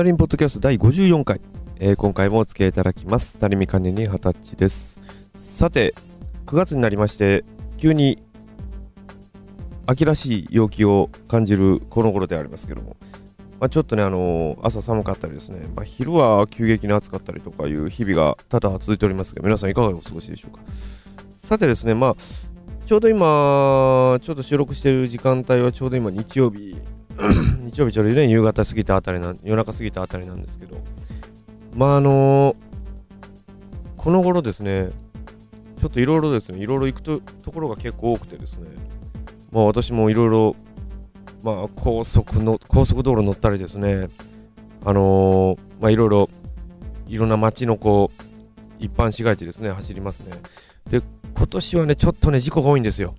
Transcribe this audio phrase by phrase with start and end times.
[0.00, 1.42] タリンポッドキャスト第54回、
[1.78, 3.38] えー今回もお付き合いいただきます。
[3.38, 5.02] タリミ管理人二十歳です。
[5.34, 5.94] さて、
[6.46, 7.44] 9月になりまして、
[7.76, 8.22] 急に
[9.84, 12.96] 秋らしい陽気を感じるこの頃でありますけども、
[13.60, 20.62] まあ、ちょっとね、あのー朝寒かったりですね、まあ、昼は急激に暑かったりとかいう日々が多々続いておりますが、皆さんいかがお過ごしでしょうか。
[21.44, 22.16] さてですね、まあ、
[22.86, 26.78] ちょうど今、ちょっと収録している時間帯はちょうど今日曜日、
[27.20, 30.78] 日曜日ちょうどね、夕方過ぎたあたりな、夜中過ぎたあたりなんですけど、
[31.74, 32.56] まああの
[33.96, 34.88] この頃ですね、
[35.80, 38.68] ちょっといろいろですね、いろいろ行くとところが結構多くてですね、
[39.52, 40.56] まあ私もいろいろ、
[41.42, 44.08] まあ高速の、高速道路乗ったりですね、
[44.84, 46.30] あのーまあいろいろ、
[47.06, 48.22] いろんな街のこう、
[48.78, 50.32] 一般市街地ですね、走りますね。
[50.90, 51.02] で、
[51.36, 53.14] 今年はね、ちょっとね、事故が多いんですよ。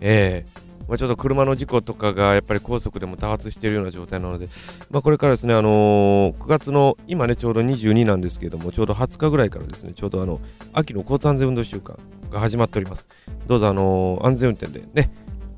[0.00, 0.61] ええ。
[0.92, 4.50] まあ、ちょっと車の事故とかがやっぱり高速でも多発しているような状態なので、
[4.90, 10.38] まあ、これからですね、あのー9月の今ね、ちょうど22なんですけれども、ちょうど20日ぐらいからですね、ちょうどあの
[10.74, 11.96] 秋の交通安全運動週間
[12.30, 13.08] が始まっております。
[13.46, 15.10] どうぞ、あのー安全運転でね、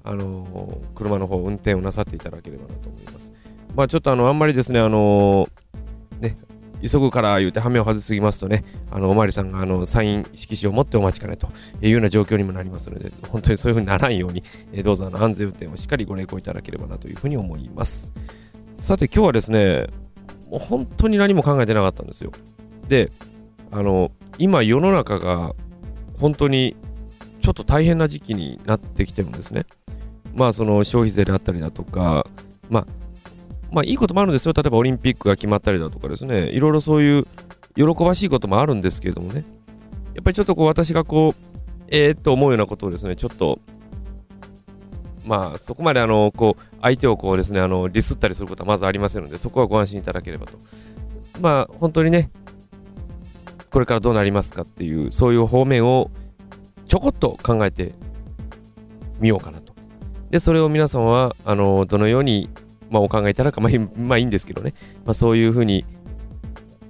[0.04, 3.32] あのー車の方、運転をなさっていただければなと思います。
[3.74, 6.36] まあ、ちょっとあのあんまりですね、あのーね、
[6.86, 11.48] 急ぐから言うて、羽目を外すぎますとね、あのおまわりさんがあのサイン色紙を持ってお待ちかねと
[11.80, 18.12] いうような状況にもなりますので、本当にそういうふうにならんように、えーどうぞあの安全運転をしっかりご励行いただければなというふうに思います。
[18.74, 19.86] さて、今日はですね、
[20.50, 22.32] もう本当に何も考えてなかったんですよ。
[22.88, 23.10] で、
[23.70, 25.54] あの、今世の中が
[26.18, 26.76] 本当に
[27.40, 29.64] ちょっと大変な時期になってきてるんですね。
[30.34, 32.26] まあ、その消費税であったりだとか、
[32.68, 32.86] まあ、
[33.74, 34.54] まあ、いいこともあるんですよ。
[34.54, 37.26] 例えばオリンピックが決まったりだとかですね、いろいろそういう
[37.74, 39.44] 喜ばしいこともあるんですけれどもね、
[40.14, 43.58] やっぱりちょっとこう私がこう、えー、っと思うようなことをですね、ちょっと、
[45.26, 50.52] まあ、そこまであの、こう、相手をこうですね、あの、ディスったりすることはまずありませんので、そこはご安心いただければと。
[51.40, 52.30] まあ、本当にね、
[53.70, 56.12] これからどうなりますかっていう、そういう方面を
[56.86, 57.92] ちょこっと考えて
[59.18, 59.74] みようかなと。
[60.30, 62.50] で、それを皆さんは、あの、どのように、
[62.94, 64.72] まあ、お考えいただくか、まあいい、まあいいんですけどね、
[65.04, 65.84] まあ、そういうふうに、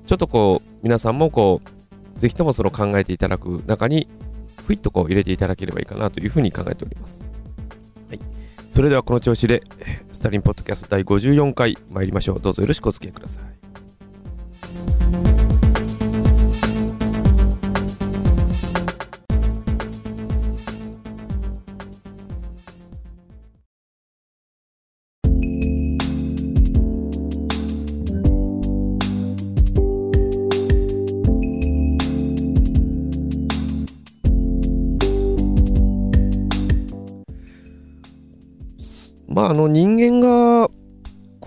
[0.07, 1.63] ちょっとこう、皆さんもこ
[2.17, 4.07] う、ぜひともその考えていただく中に、
[4.67, 7.27] ふいっとこう入れていただければいいかなというふうに考えております。
[8.09, 8.21] はい。
[8.67, 9.63] それではこの調子で、
[10.13, 12.41] スタリンポッドキャスト第54回参りましょう。
[12.41, 13.74] どうぞよろしくお付き合いください。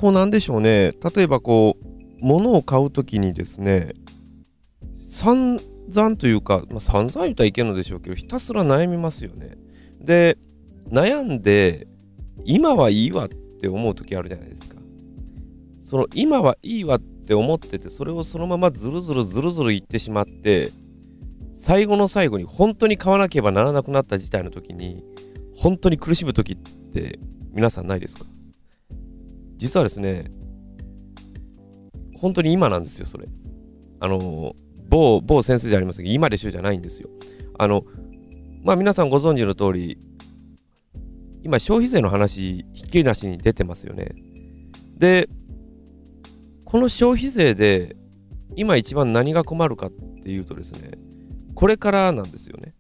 [0.08, 3.92] こうなんでしょうね、例えばこう、物を買うときにですね、
[4.96, 9.58] 散々というか、まあ、散々言ったらいけんのでしょうけど、ひたすら悩みますよね。
[10.00, 10.38] で、
[10.90, 11.90] 悩んで、
[12.46, 14.78] 今はいいわって思うときあるじゃないですか。
[15.82, 20.72] その今はいいわって思ってて、それをそのままずるずるずるずる言ってしまって、
[21.52, 25.04] 最後の最後に本当に買わなければならなくなった事態の時に、
[25.58, 27.20] 本当に苦しむ時って
[27.52, 28.24] 皆さんないですか？
[29.58, 30.26] 実はですね、
[32.18, 33.28] 本当に今なんですよ、それ。
[34.00, 34.54] あの、
[34.90, 37.10] 某、某先生じゃありませんけど、今でしょじゃないんですよ。
[37.58, 37.84] あの、
[38.64, 39.98] まあ皆さんご存知の通り、
[41.44, 44.16] 今消費税の話、ひっきりなしに出てますよね。
[44.98, 45.30] で、
[46.66, 47.96] この消費税で、
[48.56, 50.92] 今一番何が困るかっていうとですね、
[51.54, 52.74] これからなんですよね。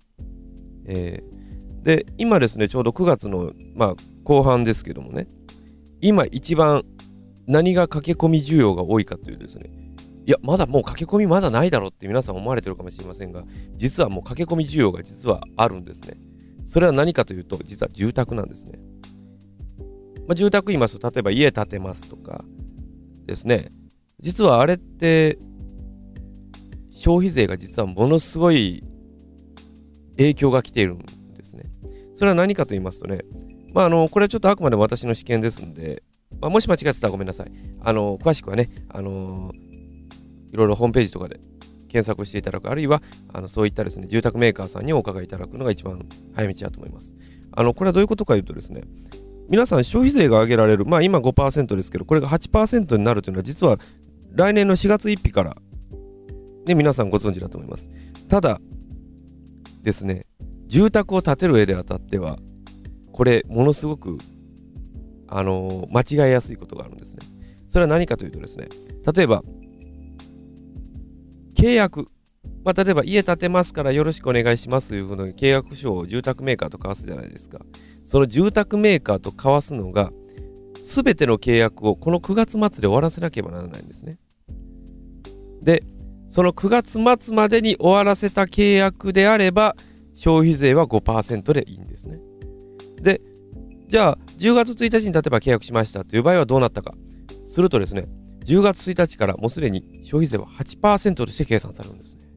[0.86, 1.48] えー
[1.88, 3.96] で、今ですね、ちょうど9月の、まあ、
[4.26, 5.26] 後半ですけどもね、
[6.02, 6.84] 今一番
[7.48, 9.70] 何が駆け込み需要が多いかというですね、
[10.26, 13.44] いや、まだもう駆け込みまだないだろうって皆さん思われてるかもしれませんが、
[13.78, 16.18] 実はもう駆け込み需要が実はあるんですね。
[16.66, 18.78] それは何かというと、実は住宅なんですね。
[20.28, 22.44] まあ、住宅言いますと、例えば家建てますとか
[23.26, 23.70] ですね、
[24.20, 25.40] 実はあれって、
[26.92, 28.84] 消費税が実はものすごい
[30.18, 30.98] 影響が来ているん
[31.36, 31.64] ですね。
[32.16, 33.20] それは何かと言いますとね、
[33.78, 36.02] まあ、あのこれはちょっとあくまで私の試験ですんで、
[36.42, 37.52] まあ、もし間違ってたらごめんなさい。
[37.84, 39.52] あの詳しくはね、あの
[40.52, 41.40] いろいろホームページとかで
[41.88, 47.16] 検索していただく、あるいはあのそういったですね、住宅メーカーさんにお伺いいただくのが一番早道だと思います。
[47.52, 48.82] あのこれはどういうことかというとですね、
[49.48, 53.78] 皆さん消費税が上げられる、まあ今5%ですけど、これが8%になるというのは実は
[54.34, 55.56] 来年の4月1日から、
[56.66, 57.92] ね、皆さんご存知だと思います。
[58.28, 58.60] ただ
[59.84, 60.24] ですね、
[60.66, 62.40] 住宅を建てる上であたっては、
[63.18, 64.20] これ、ものすごく、
[65.28, 67.26] あの間違いやすいことがあるんですね。
[67.68, 68.70] それは何かというとですね、
[69.12, 69.42] 例えば、
[71.56, 72.06] 契約。
[72.64, 77.58] まあ、例えば、家建てますからよろしくお願いしますというふうな契約書を住宅メーカーと交わすじゃないですか。
[78.04, 80.12] その住宅メーカーと交わすのが、
[80.84, 84.20] すべての契約をこの9月末で終わらせなければならないんですね。
[85.64, 85.82] で、
[86.28, 89.76] その9月末までに終わらせた契約であれば、
[90.14, 92.20] 消費税は5%でいいんですね。
[93.02, 93.22] で、
[93.88, 96.94] じゃあ、10月1日に例えば契約しましたという場合はどうなったか。
[97.46, 98.06] するとですね、
[98.46, 102.28] 10月1日からもうすでに消費税は8%として計算されるんですね。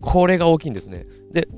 [0.00, 1.06] これが大きいんですね。
[1.32, 1.48] で、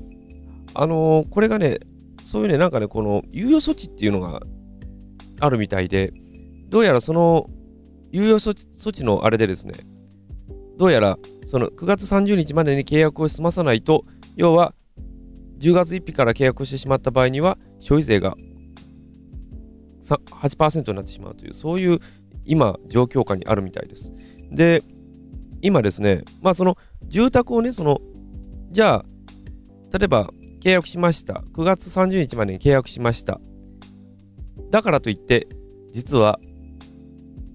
[0.73, 1.79] あのー、これがね、
[2.23, 4.41] そういうね、なんかね、この猶予措置っていうのが
[5.39, 6.13] あるみたいで、
[6.69, 7.45] どうやらその
[8.13, 9.73] 猶予措置措置のあれでですね、
[10.77, 14.03] どうやらその9月30日までに契約を済まさないと、
[14.35, 14.73] 要は
[15.63, 18.35] 10月1日から契約してしまった場合には、消費税が
[20.01, 21.99] 8%になってしまうという、そういう
[22.45, 24.13] 今、状況下にあるみたいです。
[24.51, 24.83] で、
[25.61, 26.77] 今ですね、まあその
[27.07, 28.01] 住宅をね、その、
[28.71, 30.31] じゃあ、例えば
[30.61, 31.43] 契約しました。
[31.53, 33.39] 9月30日までに契約しました。
[34.69, 35.47] だからといって、
[35.93, 36.39] 実は、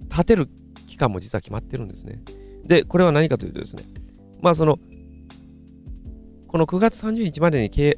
[0.09, 0.49] 建てる
[0.87, 2.23] 期間も実は決まってるんですね。
[2.67, 3.83] で、これは何かというとですね、
[4.41, 4.79] まあその、
[6.49, 7.97] この9月30日までに契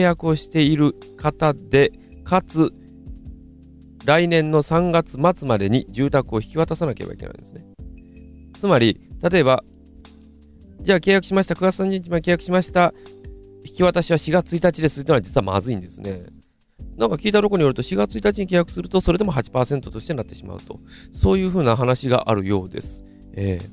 [0.00, 1.92] 約をしている方で、
[2.24, 2.72] かつ、
[4.04, 7.66] 来年の3月末までに住宅を引き渡さなければいけないんですね。
[8.58, 9.62] つまり、例えば、
[10.80, 12.94] じゃあ契約しました、9月30日まで契約しました、
[13.66, 16.22] 引き渡しは4月1日ですというのは実はまずいんですね。
[16.96, 20.80] なんか聞いたところによると4月1日に契約するとそれでも8%としてなってしまうと。
[21.12, 23.04] そういうふうな話があるようです。
[23.34, 23.68] えー、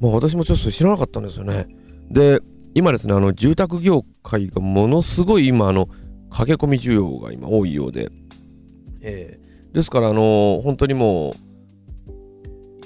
[0.00, 1.66] まあ私もちょっと知らなかったんですよね。
[2.10, 2.40] で、
[2.76, 5.86] 今ですね、あの住宅業界がものすごい今、あの
[6.28, 8.10] 駆け込み需要が今多いようで、
[9.00, 11.34] えー、ですから、あの本当にもう、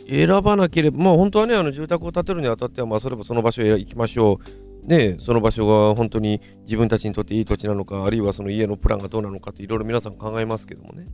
[0.08, 4.38] 選ばなければ、まあ本当はね、あの住宅を建てるにあたっては、まあそれもその場所へ行きましょ
[4.84, 4.86] う。
[4.86, 11.06] ね、その場所が本当に自分たちにとっていい土地なのか、あるいはその家のプランがどうなのかっていろいろ皆さん考えますけどもね。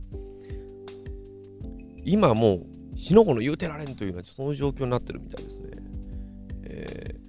[2.05, 2.65] 今もう、
[2.95, 5.69] 死の子の言うてられんというのは、その状況になってるみたいですね。
[6.65, 7.26] えー、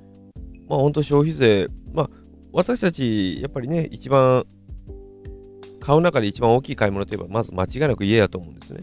[0.69, 2.11] まあ本当消費税、まあ
[2.53, 4.45] 私たち、やっぱりね、一番、
[5.81, 8.81] 買う中で一番大きい買い物といえば、まず間違いなく家だと思うんですね。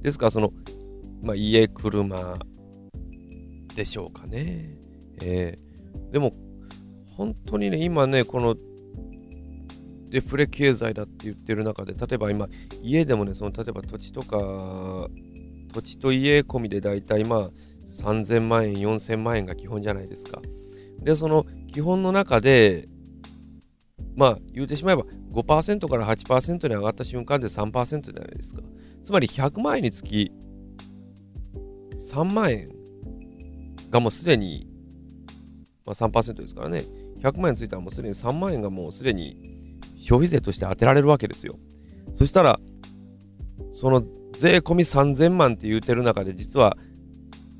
[0.00, 0.52] ですから、その、
[1.22, 2.38] まあ家、車
[3.74, 4.76] でしょうかね。
[5.20, 6.32] えー、でも、
[7.16, 8.56] 本当にね、今ね、この
[10.10, 12.48] デフレ経済だって言ってる中で、例えば今、
[12.82, 15.08] 家でもね、その例えば土地とか、
[15.72, 17.50] 土地と家込みで大体まあ
[17.86, 20.40] 3000万円、4000万円が基本じゃないですか。
[21.04, 22.86] で、その基本の中で、
[24.14, 28.62] まあ言うてしまえば5%から8%に上がった瞬間で3%じゃないですか。
[29.02, 30.30] つまり100万円につき
[31.96, 32.68] 3万円
[33.90, 34.66] がもうすでに、
[35.86, 36.84] まあ、3%ですからね。
[37.20, 41.54] 100万円ついたらもうすでに3万円がもうすでに消費税として当てられるわけですよ。
[42.14, 42.60] そしたら、
[43.72, 44.02] その
[44.32, 46.76] 税込み3000万って言うてる中で実は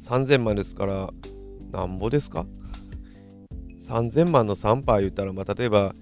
[0.07, 1.11] 3000万ですから、
[1.71, 2.45] なんぼですか？
[3.89, 5.95] ?3000 万の3%言ったら、まあ、例えば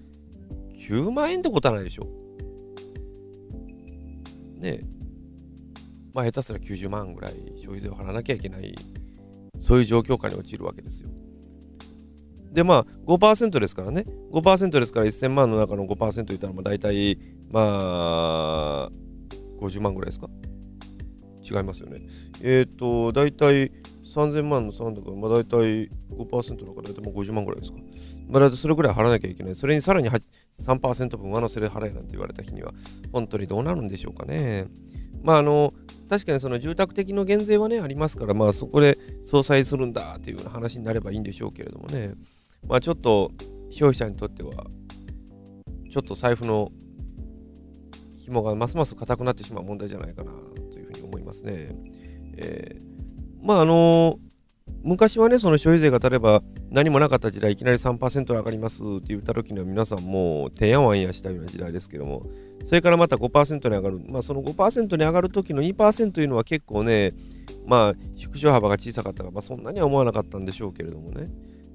[0.87, 2.07] 9万円ってことはないでしょ。
[4.57, 5.01] ねえ。
[6.13, 8.75] まあ下手すら90万ぐらい消費税を払わなきゃいけない、
[9.59, 11.09] そういう状況下に陥るわけですよ。
[12.51, 14.03] で、まあ5%ですからね。
[14.31, 17.17] 5%ですから1000万の中の5%言ったら、まあ大体、
[17.51, 18.89] まあ、
[19.61, 20.27] 50万ぐらいですか
[21.43, 22.01] 違いますよね。
[22.41, 23.71] えっ、ー、と、大体
[24.13, 27.77] 3000万の3とか、まあ大体5%の方大体もう50万ぐらいですか。
[28.29, 29.55] まあ、それぐらい払わなきゃいけない。
[29.55, 32.73] それにさらに3%分上乗せで払えなんて言われた日には、
[33.11, 34.67] 本当にどうなるんでしょうかね。
[35.23, 35.71] まあ、あの、
[36.09, 42.13] 確かにその住宅的の減税はね、ありますから、まあそこで相殺するんだという話になればいいんでしょうけれどもね。
[42.67, 43.31] まあちょっと
[43.69, 44.51] 消費者にとっては、
[45.89, 46.71] ちょっと財布の
[48.17, 50.31] 紐がますます硬くなってしまう問題じゃないかな
[50.71, 51.69] というふうに思いますね。
[52.37, 52.90] えー、
[53.41, 54.17] まああの
[54.83, 62.23] 昔はね、その消費税が例えば何もなかった時代、いきなり3%上がりますって言った時には皆さんもうてんやわんやしたような時代ですけども、
[62.65, 67.11] それからまた5%に上がる、まあその5%に上がる時の2%というのは結構ね、
[67.65, 71.27] まあ縮小幅が小さかったから、まあそんなには思わなかったんでしょうけれどもね。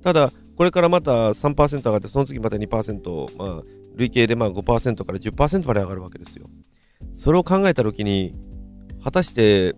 [0.03, 3.63] ただ、これからまた3%上がって、その次また2%、まあ、
[3.97, 6.47] 累計でまあ5%から10%まで上がるわけですよ。
[7.13, 8.33] それを考えたときに、
[9.03, 9.75] 果たして、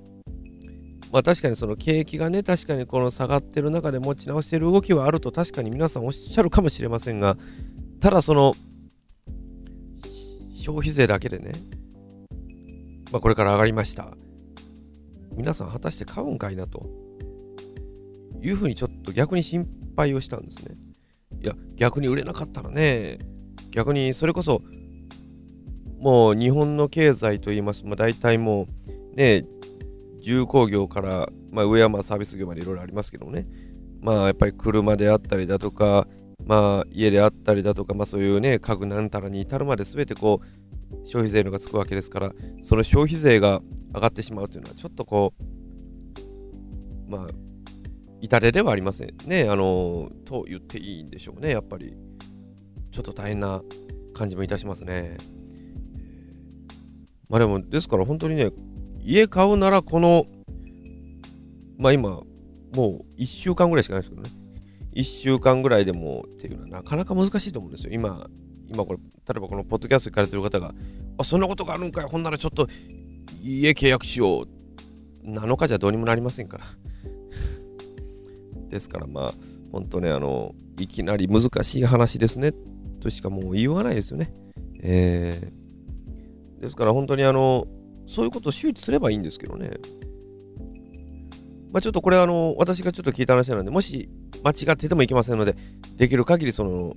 [1.12, 7.36] まあ確かにその景気がね、確かにこの下がってる中で持ち直してる動きはあると確かに皆さんおっしゃるかもしれませんが、
[8.00, 8.54] ただその、
[10.54, 11.52] 消費税だけでね、
[13.10, 14.14] まあこれから上がりました。
[15.36, 16.84] 皆さん果たして買うんかいなと
[18.42, 19.64] いうふうにちょっと逆に心
[19.96, 20.74] 配をしたんですね。
[21.40, 23.18] いや、逆に売れなかったらね、
[23.70, 24.62] 逆にそれこそ、
[26.00, 28.66] もう日本の経済といいます、まあ、大体も
[29.12, 29.44] うね、
[30.28, 33.46] 重工業から、まあ、上はまあサービス業までいろいろありますけどもね、
[34.00, 36.06] まあやっぱり車であったりだとか、
[36.46, 42.32] まあ家であったりだとか、まあそういうね、家具なんたらに至るまで全てこう、消費税のがつくわけですから、
[42.62, 43.60] その消費税が
[43.94, 45.32] 上がってしまうというのは、ちょっとこ
[47.08, 47.26] う、まあ、
[48.20, 49.48] 痛手ではありませんね。
[49.48, 51.94] あの、と言っていいんでしょうね、やっぱり。
[52.90, 53.62] ちょっと大変な
[54.14, 55.16] 感じもいたしますね。
[57.30, 58.50] まあでも、ですから本当にね、
[59.08, 60.26] 家買うならこの、
[61.78, 62.26] まあ今、も
[62.74, 62.82] う
[63.18, 64.30] 1週間ぐらいしかないですけどね。
[64.94, 67.92] 1週間ぐらいでもっていうのはなかなか難しいと思うんですよ。
[67.94, 68.28] 今、
[68.70, 70.74] 今これ、例えばこのポッドキャスト行かれてる方が、
[71.16, 72.68] あ、そんなことがあるんかい、ほんならちょっと
[73.42, 74.46] 家契約しよう。
[75.24, 76.64] なのかじゃどうにもなりませんから。
[78.68, 79.34] ですからまあ、
[79.72, 82.52] 本当ね、あの、いきなり難しい話ですね、
[83.00, 84.34] としかもう言わないですよね。
[84.82, 87.66] えー、ですから本当にあの、
[88.08, 89.70] そういうことを周知すればいいんですけどね。
[91.72, 94.08] まあ、ちょっとこれあの、私がちょっと聞いた話なので、もし
[94.42, 95.54] 間違っててもいけませんので、
[95.96, 96.94] できる限りその、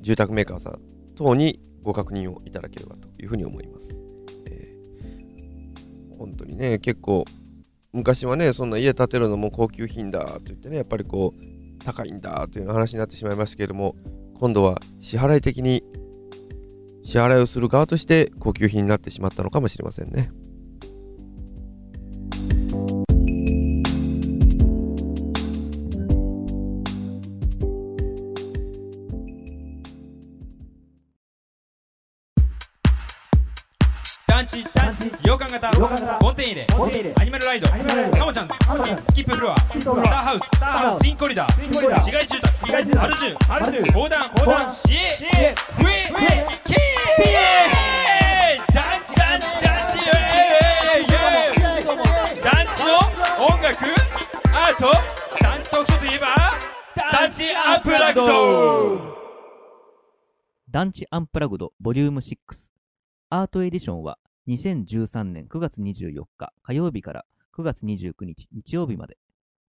[0.00, 0.80] 住宅メーカーさん
[1.16, 4.00] 等にご確認をいただければというふうに思います。
[4.46, 7.26] えー、本当にね、結構、
[7.92, 13.96] 昔はね、そんな家建てるのも高級品だと言ってね、やっぱりこう、高いんだという話になってしまいましたけれども、
[14.38, 15.82] 今度は支払い的に
[17.08, 20.30] 支払いをする側として高級品になってしまったのかもしれませんね。
[35.60, 46.06] 型ボンテン入れアニマルライドカモちゃんスキップフロアスターハウスツインコリダー市街住宅アルジュ横断横断市営フエ
[46.64, 46.97] キー団地団地団地団地の音楽アート
[55.40, 56.26] 団地特徴といえば
[56.96, 59.18] 団地アンプラグド
[60.70, 62.36] 団地アンプラグドボリューム6
[63.30, 67.24] アートエディションは2013年9月24日火曜日から
[67.58, 69.18] 9月29日日曜日まで。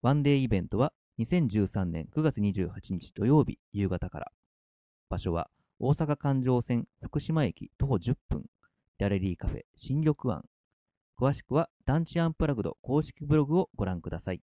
[0.03, 4.31] ワンデーイベントは2013年9月28日土曜日夕方から。
[5.09, 5.49] 場所は
[5.81, 8.43] 大阪環状線福島駅徒歩10分。
[8.99, 10.43] ギャラリーカフェ新緑湾。
[11.17, 14.43] 詳しくは団地アンプラグド公式ブログをご覧ください。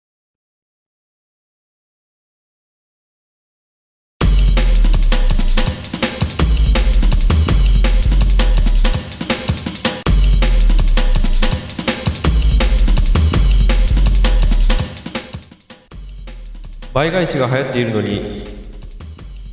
[16.93, 18.45] 倍返しが流行っているのに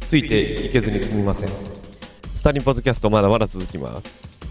[0.06, 1.71] ついていけずにすみません
[2.42, 4.41] スタリンポッドキャストまだまだ続きます。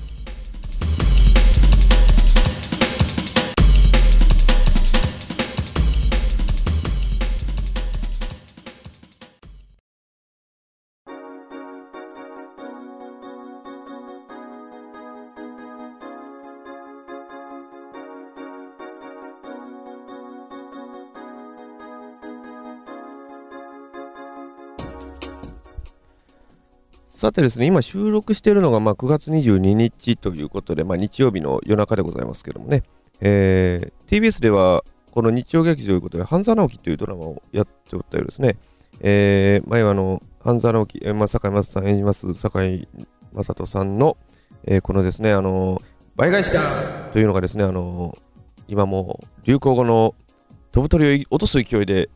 [27.22, 32.82] さてですね、今収録しているのがまあ9月22日ということで、まあ、日曜日の夜中でございますけどもね、
[33.20, 38.58] えー、TBS ではこの日曜劇場ということで、半沢直樹というドラマをやっておったようですね。
[39.02, 42.88] えー、前はあの、半沢直樹、えーまあ、坂井正さん演じます坂井
[43.34, 44.18] 正人さんの、
[44.64, 45.80] えー、このですね、あの
[46.16, 46.60] 倍返しだ
[47.12, 48.18] というのがですね、あの
[48.68, 50.16] 今もう流行語の
[50.72, 52.10] 飛ぶ鳥を落とす勢いで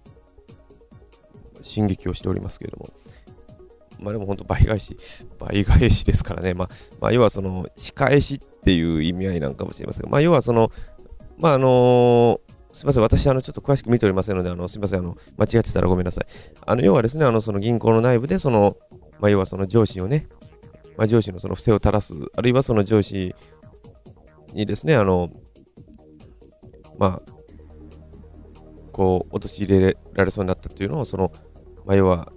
[1.61, 2.89] 進撃をしておりますけれども、
[3.99, 4.97] まあでも本当倍返し、
[5.39, 6.53] 倍返しですからね。
[6.53, 10.71] まあ、まあ、要はその仕返しっていう意味合いなんかもしれませんが、まあ要はその、
[11.37, 12.39] まああの、
[12.75, 16.25] すみません、私、あの、ちょっと詳しく見ておりませんので、あの、すみません、あの、間違ってたらごめんなさい。
[16.65, 18.75] あの、要はですね、あの、その銀行の内部で、その、
[19.21, 20.27] まあ、要はその上司をね、
[20.97, 23.33] まあ、上司のその不正を垂らす、あるいはその上司
[24.53, 25.29] にですね、あの、
[26.97, 27.31] まあ、
[28.91, 31.31] こう、陥れられそうになったというのを、その、
[31.85, 32.33] まあ、要は、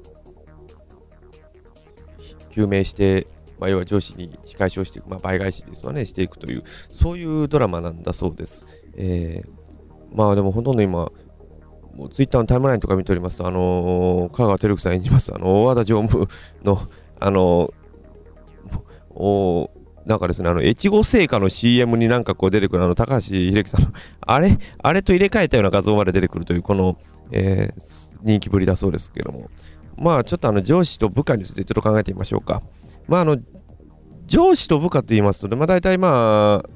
[2.59, 3.27] 究明して、
[3.59, 8.67] まあ、要は上司に仕返しをしていく、まあ、倍返しですわね、していくという、そういうドラマなんだそうです。
[8.97, 11.11] えー、まあでもほとんど今、
[11.95, 16.29] もうツイッターのタイムラインとか見ておりますと、あのー、香川照之さん演じます、あの大和田常務
[16.65, 16.89] の、
[17.19, 19.71] あのー、お
[20.07, 26.97] なんかですね、あの、越後製菓の CM になんかこう出てくるあの、高橋秀樹さんの、あれ、あれと入れ替えたような画像まで出てくるという、この、
[27.31, 29.51] えー人気ぶりだそうですけども。
[29.99, 32.63] まあ、ちょっとあの、上司と部下についてちょっと考えてみましょうか。
[33.09, 33.39] まあ、あの、
[34.27, 36.69] 上司と部下と言いますとね、まあ、大体まあ、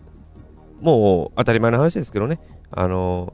[0.81, 3.33] もう当たり前の話ですけどね、あの、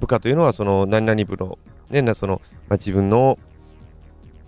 [0.00, 1.58] 部下というのは、その、何々部の、
[1.90, 3.38] ね、なその、まあ、自分の、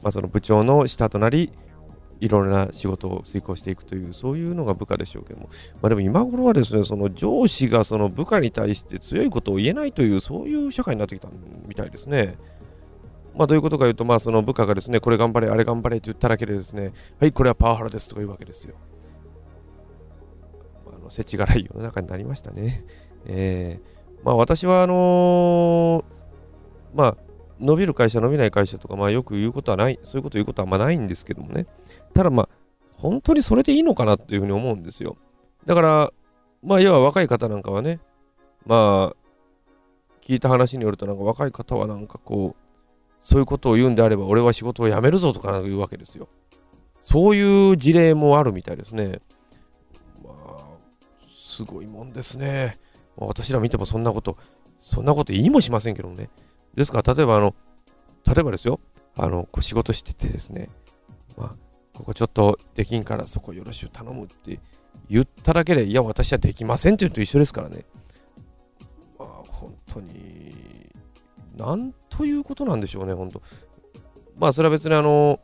[0.03, 1.53] まあ、その部長の下となり、
[2.21, 5.49] いろいろな仕事を遂行していくという、そういうのが部下でしょうけども、
[5.81, 11.29] まあ、でも今頃はですね、その上司がその部下に対して強いことを言えないという、そういう社会になってきた
[11.67, 12.37] みたいですね。
[13.35, 18.75] まあ、どういうことかというと、まあ、その部下がですね、これ頑張れ、あれ頑張れと言っただけでですね、はい、これはパワハラですとか言うわけですよ。
[20.87, 22.85] あの、世知辛い世の中になりましたね。
[23.27, 26.05] えー、まあ、私は、あのー
[26.95, 27.17] まあ、
[27.61, 31.67] 伸びる会社、伸びない会社とか、まあ、よく言うことはない、そういうこと言うことはあんまないんですけどもね。
[32.15, 32.49] ただ、まあ、
[32.95, 35.17] 本当にそれでいいのかなというふうに思うんですよ。
[35.67, 36.13] だから、
[36.63, 38.01] まあ、要は若い方なんかはね、
[38.67, 39.17] まあ、
[40.21, 42.70] 聞いた話によると、なんか若い方はなんかこう、
[43.21, 46.29] そういうことを言うんであれば、俺は仕事を辞めるぞとかなんか言うわけですよ。
[47.03, 49.21] そういう事例もあるみたいですね。
[50.23, 50.59] まあ、
[51.29, 52.75] すごいもんですね。
[53.17, 54.37] 私ら見てもそんなこと、
[54.79, 56.31] そんなこと言いもしませんけどね。
[56.75, 57.55] ですから、例えば、あの、
[58.27, 58.81] 例えばですよ、
[59.17, 60.71] あの、こう仕事しててですね、
[61.37, 61.57] まあ、
[61.95, 64.61] ここちょっとできんからそこよろしゅう頼むって
[65.11, 67.85] 言っただけで、いや、私はできませんって言うと一緒ですからね。
[69.19, 70.70] まあ、本当に、
[71.61, 73.43] なんということなんでしょうね、本当。
[74.39, 75.41] まあ、それは別にあの、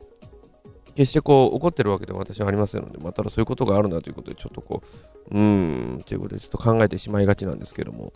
[0.94, 4.82] 決してこう怒ってるわけでは私はありませんので、まあ、ただそういうことがあるんだということで、ちょっとこ
[5.30, 8.12] う、うーん、ということで、ちょっと考えてしまいがちなんですけども、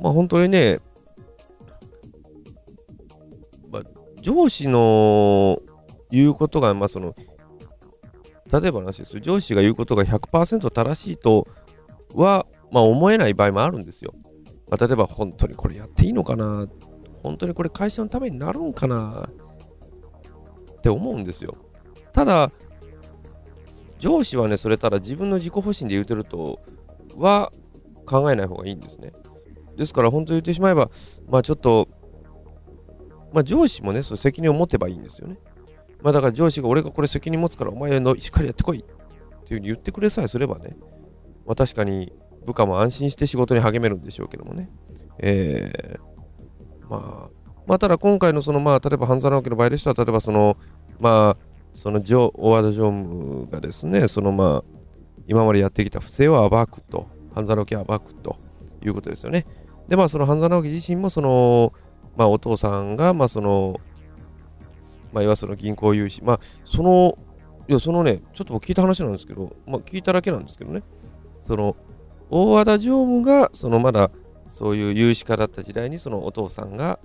[0.00, 0.80] まあ、本当にね、
[3.70, 3.82] まあ、
[4.22, 5.60] 上司の
[6.10, 7.14] 言うことが、まあ、その、
[8.50, 11.46] 例えばの話です、上司が言うことが100%正しいと
[12.14, 14.14] は、まあ、思えない場合もあるんですよ。
[14.70, 16.68] まあ、例えば、本当にこれやっていいのかな？
[17.22, 19.28] 本当にこれ会社のためになるんかな？
[20.78, 21.56] って思うんですよ。
[22.12, 22.52] ただ、
[23.98, 26.60] 上司はね、それただ自分の自己保身で言うてると
[27.16, 27.52] は
[28.06, 29.12] 考えない方がいいんですね。
[29.76, 30.90] ですから、本当に言ってしまえば、
[31.28, 31.88] まあちょっと、
[33.32, 35.38] まあ上司もね、そ責任を持てばいいんですよね。
[36.02, 38.94] まあだから上司が俺がこれ責任持つからお前のしっかりやってこいっていう
[39.48, 40.76] ふうに言ってくれさえすればね、
[41.44, 42.12] まあ確かに
[42.44, 44.68] 部下も安心して仕事に励めるんでしょうけどもね。
[45.18, 47.30] えー、まあ、
[47.66, 50.56] まあただ今回のそのまあ例えば半沢直樹の場合でしたら例えばその
[50.98, 54.80] まあそのジョ大和田常務がですねそのまあ
[55.26, 58.36] 今までやってきた不正を暴くと半沢直樹を暴くと
[58.84, 59.46] いうことですよね。
[59.88, 61.72] でまあその半沢直樹自身もその
[62.16, 63.80] まあお父さんがまあその
[65.12, 67.16] まあいわゆるその銀行融資まあその
[67.68, 70.82] いやそのねちょっと聞いた話なんですけどまあ聞いただけなんですけどね
[71.42, 71.76] その
[72.30, 74.10] 大和田常務がそのまだ
[74.50, 76.98] そういう融資家だった時代にそのお父さんが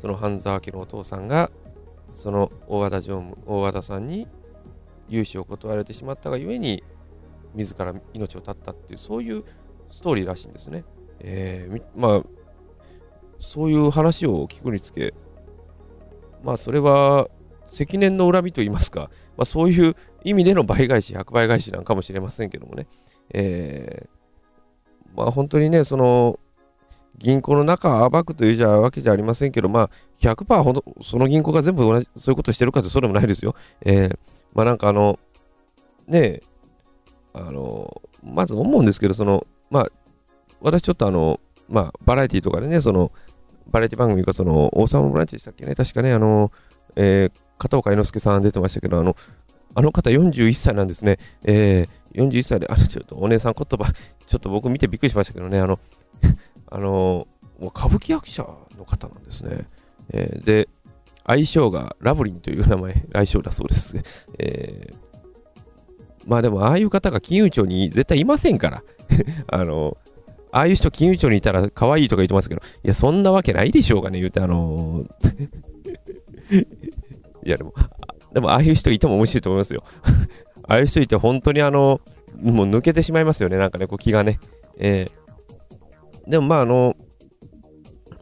[0.00, 1.50] その半沢家のお父さんが
[2.12, 4.26] その大和田常務大和田さんに
[5.08, 6.82] 融資を断られてしまったがゆえに
[7.54, 9.44] 自ら命を絶ったっていうそういう
[9.90, 10.84] ストーリーらしいんですね。
[11.20, 12.22] えーまあ
[13.40, 15.14] そういう話を聞くにつけ
[16.42, 17.28] まあそれは
[17.66, 22.88] 積年の恨みといいますか、まあ、そういう意味での倍返し100倍返しなんかもしれませんけどもね、
[23.32, 24.17] えー
[25.18, 26.38] まあ本当にねその
[27.16, 33.56] 銀行の中を暴くというじゃわけじゃありませんけど、まあ、100%ほどその銀行が全部同じそういうことしてるかってそうでもないですよ。
[33.84, 34.18] えー、
[34.54, 35.18] まあなんかあの、
[36.06, 36.42] ねえ、
[37.34, 39.86] あの、まず思うんですけど、その、まあ、
[40.60, 43.12] 私ちょっとあの、まあ、バラエティとかでね、その、
[43.70, 46.50] バラエティ番組がその、王様のブランチでしたっけね、確かね、あの、
[46.96, 49.16] えー、片岡猪之助さん出てましたけど、あの、
[49.74, 51.18] あの方41歳なんですね。
[51.44, 53.92] えー、41歳で、あの、ちょっとお姉さん言葉、
[54.26, 55.78] ちょっと僕見てびっくりしましたけどね、あの、
[56.70, 57.26] あの
[57.60, 59.66] 歌舞伎役者の方なんですね。
[60.10, 60.68] えー、で、
[61.24, 63.96] 愛称がラブリンという名前、愛称だそうです。
[64.38, 64.96] えー、
[66.26, 68.82] まあでも、ああいう方が金融庁に絶対いませんから。
[69.48, 69.96] あの
[70.50, 75.48] ああいう人金融庁にいたら可愛いとか言ってますけど、いや、そんなわけないでしょうかね、言うて、あのー
[77.44, 77.74] いや、でも、
[78.32, 79.84] でも、ああいう人いても面白いと思いますよ。
[80.68, 82.00] ああいう人いて、本当にあの、
[82.40, 84.38] もう抜けてしまいますよね、なんかね、こう気がね。
[84.78, 86.94] えー、でもまああの、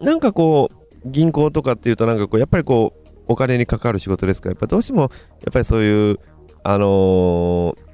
[0.00, 4.48] なんかこう、銀行とかっていうと、なんかこう、やっぱりこう、お金に関わる仕事ですか。
[4.48, 5.10] ら、やっぱどうしても、やっ
[5.52, 6.18] ぱりそういう、
[6.62, 7.86] あのー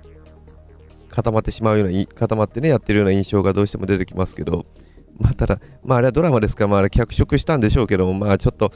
[1.13, 4.65] 固まってしまうような、固まってね、やってるような印象がどうしても出てきますけど、
[5.19, 8.73] まあ、ただ、まあ、あれはドラマですから、まあ、あれ脚色したんでしょうけども、まあ、ちょっと、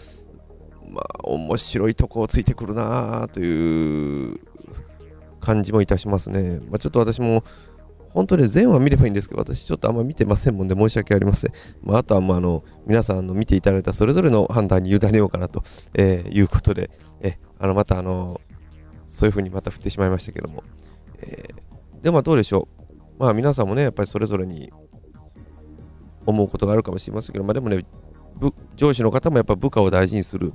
[0.89, 4.39] まあ、面白いとこをついてくるなという
[5.47, 6.59] 感じもいたしますね。
[6.69, 7.45] まあ、ちょっと私も
[8.11, 11.53] 本当に全話見ればいいんですけど、私ちょっとあんま見てませんもんで申し訳ありません。
[11.83, 15.63] まあ、あとはまああの皆さんの見ていただいたそれぞれの判断に委ねようかなと、
[15.95, 18.41] えー、いうことで、えあのまたあの
[19.07, 20.65] そういうふうにまた振ってしまいましたけども、
[21.21, 22.87] えー、でもどうでしょう。
[23.19, 24.73] まあ皆さんもね、やっぱりそれぞれに
[26.27, 27.85] 思うことがあるかもしれませんけど、まあでもね、
[28.75, 30.53] 上司の方もやっぱ部下を大事にする。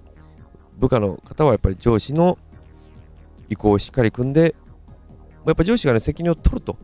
[0.77, 2.38] 部下の方はやっぱり上司の
[3.49, 4.56] 意向をしっかり組んで、
[5.45, 6.77] やっぱ上司がね、責任を取ると。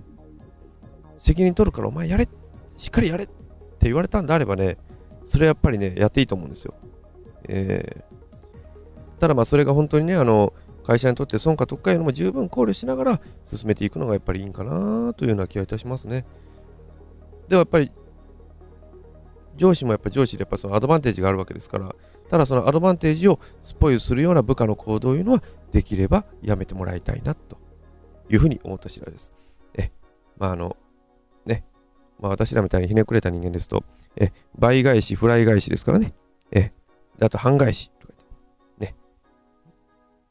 [1.20, 2.28] 責任取るからお前やれ
[2.78, 3.34] しっかりやれって
[3.82, 4.78] 言われたんであればね、
[5.26, 6.74] それはやっぱりね、やっていいと思うんですよ。
[7.50, 16.26] えー、ただまあそれが本当にね、あの、会社にとって損か得かいうのも十分考慮しながら進めていくのがやっぱりいいんかなというような気がいたしますね。
[17.50, 17.92] ではやっぱり
[19.58, 21.94] 上司もやっぱ上司でやっぱそのアドバンテージがあるわけですから、
[22.30, 27.58] ただそのアドバンテージをスポイルするような部下の行動というのはできればやめてもらいたいなと
[28.30, 29.34] いうふうに思った次第です。
[29.76, 29.92] え、
[30.38, 30.78] まああの、
[31.46, 31.64] ね、
[32.20, 33.84] まあ私らみたいにひねくれた人間ですと、
[34.16, 36.14] え、倍返し、フライ返しですからね。
[36.52, 36.72] え、
[37.18, 38.30] であと半返しとか言っ
[38.80, 38.96] て、ね、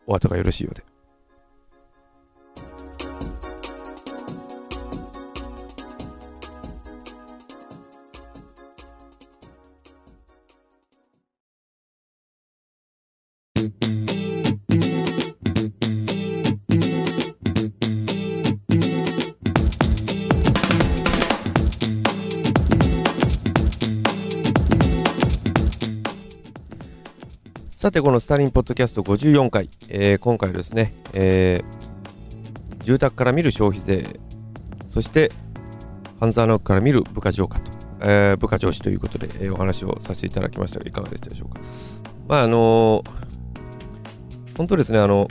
[0.07, 0.85] お後がよろしいようで。
[27.87, 34.19] さて、このスターリンポッドキャスト54回、えー、今回ですね、えー、住宅から見る消費税、
[34.89, 35.31] そして、
[36.19, 37.71] 半沢直樹から見る部下上下と、
[38.01, 41.61] えー、部下上司ということで、えー、お話をさせていただきましたが、いかがでしたでしょうか。
[42.27, 45.29] まあ、あのー、本当ですね、あの、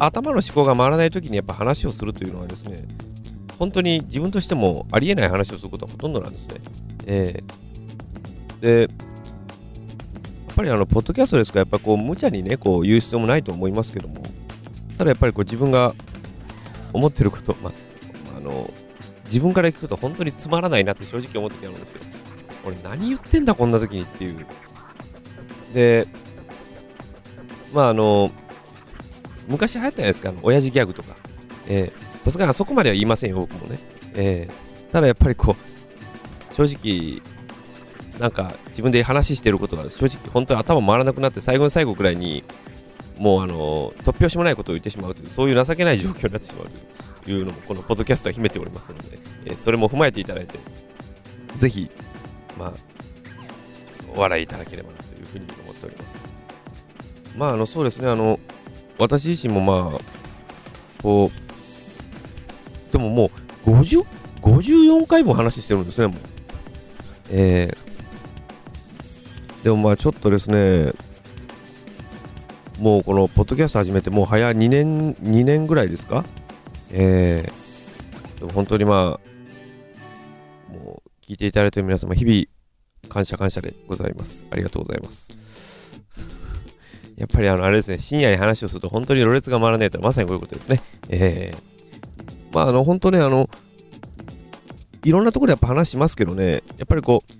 [0.00, 2.88] 頭の思考が回らないときにやっぱ話をするというのはですね、
[3.56, 6.56] 本当に自分としてもありえない話をすることはほとんどなんですね。
[7.06, 9.09] えー、で、
[10.60, 14.22] ぱりあの、ポッドキャストですから、やっぱこう、無茶にね、こう、言う必要もないと思いますけども、
[14.98, 15.94] ただやっぱりこう、自分が
[16.92, 17.72] 思ってること、まあ、
[18.36, 18.70] あの、
[19.24, 22.00] 自分から聞くと本当につまらないなって正直思う時あるんですよ。
[22.66, 24.46] 俺何言ってんだこんな時にっていう。
[25.72, 26.06] で、
[27.72, 28.32] まああの、
[29.46, 31.14] 昔流行ったじゃないですか、あの親父ギャグとか。
[32.18, 33.78] さすがにあそこまでは言いませんよ、僕もね。
[34.14, 37.22] えー、ただやっぱりこう、正直、
[38.20, 42.44] なんか自分で話していることが正直本当に頭回らなくなって最後の最後くらいに
[43.18, 50.58] もうあの突拍子もないことを言ってしまうというそういう情けない状況になってしまうというのもこのポッドキャストは秘めておりますので、えそれも踏まえていただいて
[51.56, 51.90] ぜひ
[52.58, 52.72] まあ
[54.14, 56.30] お笑いいただければなというふうに思っております。
[57.36, 58.08] まああのそうですね。
[58.08, 58.38] あの
[58.98, 60.00] 私自身もまあ
[61.02, 63.30] こうでもも
[63.66, 64.04] う50
[64.42, 66.16] 54回も話してるんですねもう。
[67.30, 67.89] えー
[69.62, 70.92] でもまあちょっとですね、
[72.78, 76.24] もうこのポッドキャスト始めてもう早2年、2年ぐらいですか？
[76.90, 82.44] えー、でも本当にまあ、もう聞いていただいている皆様、日々
[83.12, 84.46] 感謝感謝でございます。
[84.50, 85.36] ありがとうございます。
[87.16, 90.80] やっぱりあの、あれですね、深夜に話をすると本当にろれつが回らないとまさにこういうことですね。
[91.10, 93.50] えー、まああの、本当ね、あの、
[95.04, 97.32] いろんなところでやっぱ話しますけどね、やっぱりこう、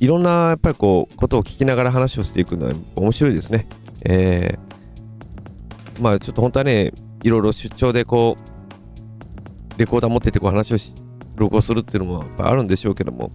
[0.00, 3.66] いろんなやっぱりこうことを聞きながら話をしていくのは面白いですね。
[4.04, 8.36] えー、まあちょっと本当はね、いろいろ出張でこ
[9.76, 10.94] う、レコーダー持っててこう話をし、
[11.36, 13.32] 録音するっていうのもやっぱあるんでしょうけども、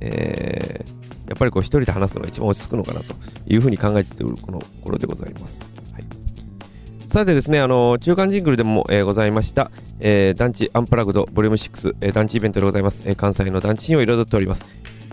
[0.00, 3.14] えー、やっぱりこう一人で話すのが一番落ち着くのかなと
[3.46, 5.76] いうふうに考えているこの頃でございます。
[5.92, 6.04] はい、
[7.06, 9.70] さてですね、あの中間ジングルでも、えー、ございました、
[10.00, 14.66] えー、団地アンプラグドボリューム6、えー、団地イベントでございます、えー、関西の団地を彩っております。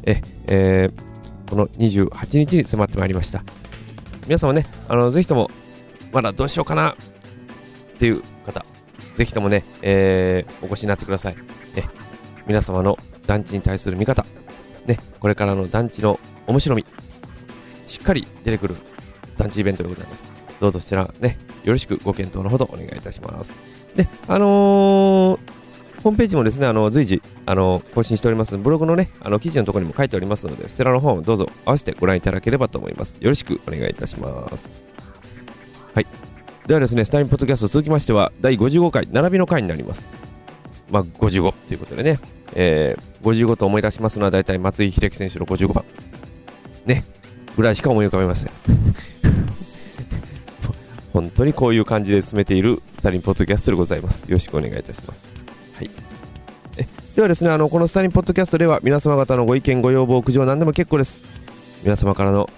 [0.05, 3.43] え、えー、この28日に迫ってまいりました。
[4.27, 5.49] 皆様ね、あのぜひとも、
[6.11, 6.95] まだどうしようかなっ
[7.97, 8.65] ていう方、
[9.15, 11.35] ぜひともね、えー、お越しになってください。
[11.75, 11.83] え
[12.47, 14.25] 皆様の団地に対する見方、
[14.85, 16.85] ね、これからの団地の面白み、
[17.87, 18.75] しっかり出てくる
[19.37, 20.29] 団地イベントでございます。
[20.59, 23.59] どうぞそちらね、よろしくご検討のほどお願いいたします。
[23.95, 25.44] で、あのー
[26.05, 28.59] ホームページもですね、あの随時あの更新しております。
[28.59, 33.17] ブログのね、あの記事のところにも書いておりますので、そちらの方をどうぞ合わせてご覧いただければと思います。
[33.19, 34.93] よろしくお願いいたします。
[35.95, 36.07] はい。
[36.67, 40.07] ではですね、スタイルポッドキャスト続きましては、第55回、並びの回になります。
[40.91, 42.19] まあ、55ということでね、
[42.53, 45.85] えー、55と思い出しますのは、大体松井秀喜選手の55番。
[46.85, 47.03] ね、
[47.57, 48.51] ぐらいしか思い浮かべません。
[51.13, 54.25] 本当にこういう感じで進めているスタリンポッドキャストでございます。
[54.25, 55.44] よろしくお願いいたします。
[57.15, 61.25] ではですね、あの、このスタリンポッドキャストでは皆様方のご意見、ご要望、苦情何でも結構です。
[61.81, 62.49] 皆様からの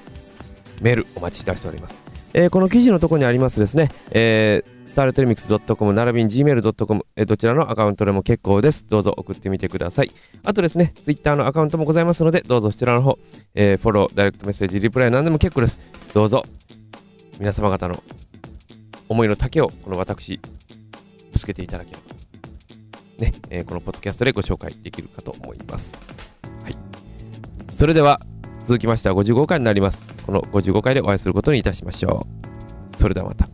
[0.81, 2.03] メールお待ちいたしております。
[2.33, 8.83] えーこの記事のところにありますですね、えー、スターレテレミックス .com 並びに gmail.com、えーどちらのアカウントでも結構です。
[8.87, 10.11] どうぞ送ってみてください。
[10.43, 13.19] あとですね、ツイッターのアカウントもございますので、どうぞそちらの方、
[13.53, 15.81] えーフォロー、ダイレクトメッセージ、リプライ何でも結構です。
[16.15, 16.41] どうぞ、
[17.39, 18.01] 皆様方の
[19.07, 20.39] 思いの丈を、この私、
[21.31, 22.16] ぶつけていただければ、
[23.17, 26.05] ね、えーこのポッドキャストでご紹介できるかと思います。
[26.63, 26.75] はい。
[27.71, 28.21] それでは、
[28.61, 30.13] 続きましては55回になります。
[30.25, 32.27] この55回でお会いすることにいたしましょ
[32.93, 32.97] う。
[32.97, 33.47] それではまた。